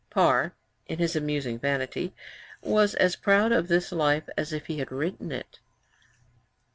Parr, 0.09 0.55
in 0.87 0.97
his 0.97 1.15
amusing 1.15 1.59
vanity, 1.59 2.15
was 2.63 2.95
as 2.95 3.15
proud 3.15 3.51
of 3.51 3.67
this 3.67 3.91
Life 3.91 4.27
as 4.35 4.51
if 4.51 4.65
he 4.65 4.79
had 4.79 4.91
written 4.91 5.31
it. 5.31 5.59